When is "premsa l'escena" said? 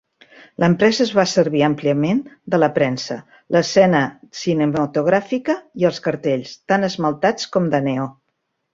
2.79-4.03